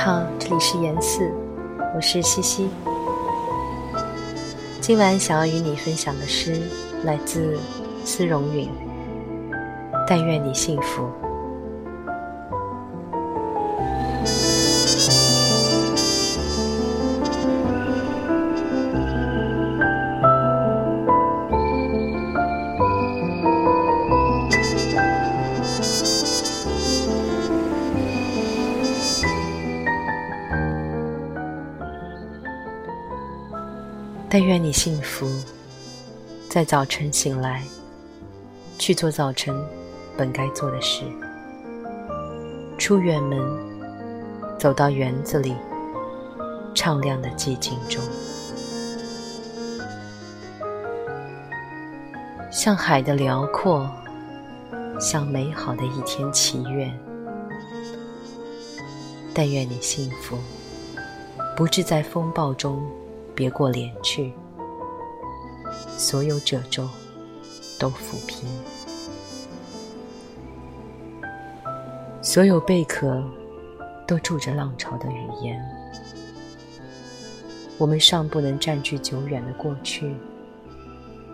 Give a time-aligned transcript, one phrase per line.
[0.00, 1.28] 好，这里是言四，
[1.92, 2.70] 我是西西。
[4.80, 6.62] 今晚想要与你分享的诗
[7.02, 7.58] 来自
[8.04, 8.68] 司荣允，
[10.06, 11.02] 《但愿你幸福》。
[34.30, 35.26] 但愿你幸福，
[36.50, 37.62] 在早晨醒来，
[38.78, 39.58] 去做早晨
[40.18, 41.02] 本该做的事。
[42.76, 43.40] 出远门，
[44.58, 45.56] 走到园子里，
[46.74, 48.02] 敞亮的寂静中，
[52.52, 53.90] 向海的辽阔，
[55.00, 56.92] 向美好的一天祈愿。
[59.32, 60.36] 但愿你幸福，
[61.56, 62.78] 不致在风暴中。
[63.38, 64.32] 别过脸去，
[65.96, 66.88] 所有褶皱
[67.78, 68.48] 都抚平，
[72.20, 73.22] 所有贝壳
[74.08, 75.64] 都住着浪潮的语言。
[77.78, 80.12] 我们尚不能占据久远的过去，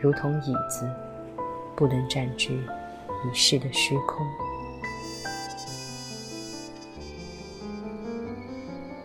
[0.00, 0.88] 如同椅子
[1.74, 4.24] 不能占据已逝的虚空，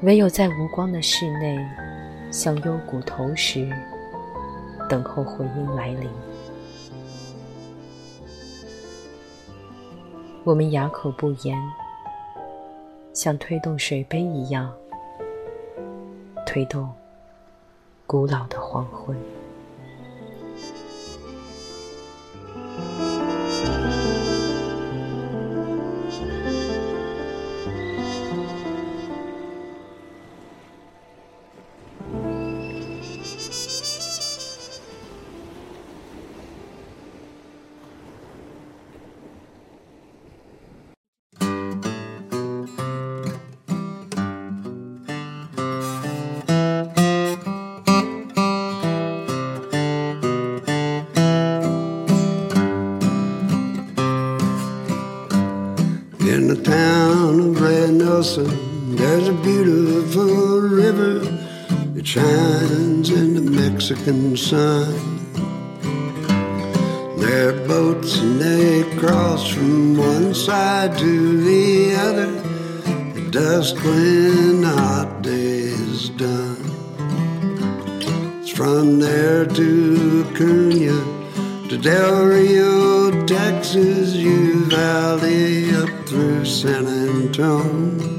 [0.04, 1.58] 唯有在无光的室内。
[2.34, 3.72] 向幽谷投石，
[4.90, 6.10] 等候回音来临。
[10.44, 11.56] 我们哑口不言，
[13.14, 14.74] 像推动水杯一样，
[16.44, 16.92] 推动
[18.08, 19.16] 古老的黄昏。
[56.26, 61.20] In the town of Red Nelson, there's a beautiful river
[61.94, 64.94] that shines in the Mexican sun.
[67.18, 72.32] There are boats and they cross from one side to the other
[73.20, 76.64] at dusk when the hot day is done.
[78.42, 88.14] It's from there to Acuna to Del Rio, Texas, you valley up through San Antonio.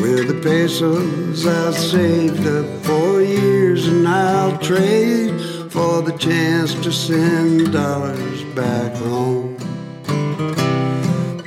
[0.00, 5.40] With the pesos I saved up for years, and I'll trade
[5.70, 9.56] for the chance to send dollars back home.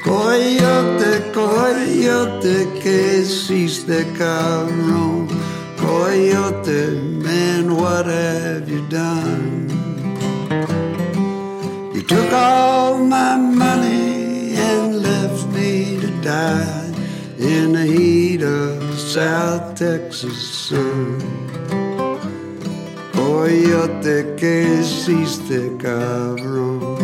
[0.04, 5.28] Coyote, coyote, que hiciste cabrón.
[5.78, 9.44] Coyote, man, what have you done?
[12.08, 16.94] Took all my money and left me to die
[17.38, 21.36] in the heat of the South Texas sun.
[24.38, 26.98] Que hiciste cabrón.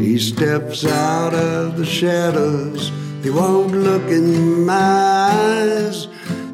[0.00, 2.90] He steps out of the shadows.
[3.22, 6.08] He won't look in my eyes.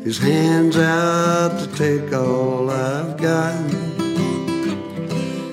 [0.09, 3.61] His hands out to take all I've got.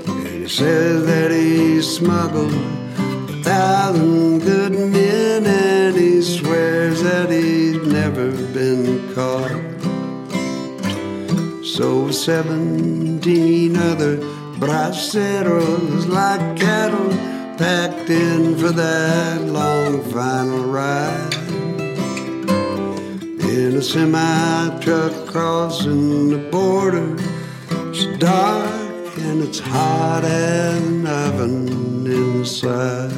[0.07, 7.85] And he says that he smuggled a thousand good men, and he swears that he's
[7.85, 9.51] never been caught.
[11.65, 14.19] So seventeen other
[14.55, 17.09] braceros like cattle
[17.57, 21.74] packed in for that long final ride.
[23.65, 27.15] In a semi truck crossing the border,
[27.89, 33.09] it's dark and it's hot as an oven inside.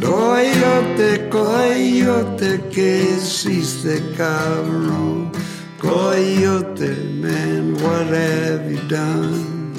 [0.00, 5.30] Coyote, coyote, que hiciste cabrón.
[5.78, 9.72] Coyote, man, what have you done?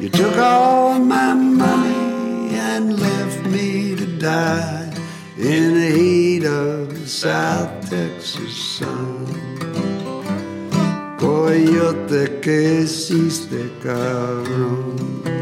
[0.00, 4.83] You took all my money and left me to die
[5.36, 9.26] in the heat of the South Texas sun.
[11.18, 12.40] Coyote.
[12.40, 15.33] Que hiciste, cabrón.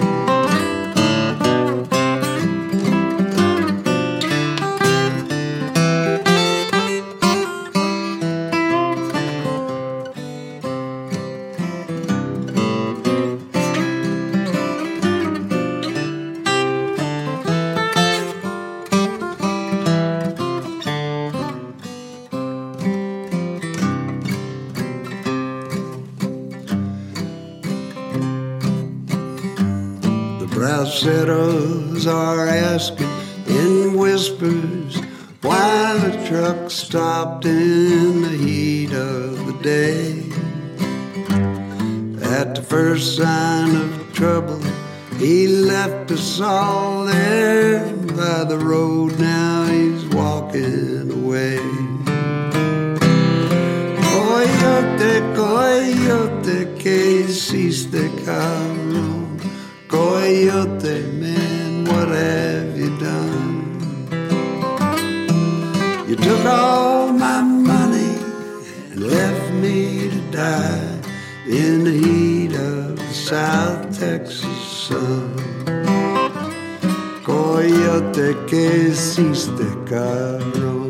[30.63, 33.09] Braceros are asking
[33.49, 34.97] in whispers
[35.41, 40.23] why the truck stopped in the heat of the day.
[42.39, 44.63] At the first sign of trouble,
[45.19, 47.81] he left us all there
[48.15, 49.19] by the road.
[49.19, 51.59] Now he's walking away.
[54.01, 59.12] Coyote, coyote, que hiciste, cabrón.
[59.93, 64.09] Coyote man, what have you done?
[66.09, 68.17] You took all my money
[68.91, 70.99] and left me to die
[71.47, 75.37] in the heat of the South Texas sun.
[77.23, 80.82] Coyote, que hiciste, cabrón?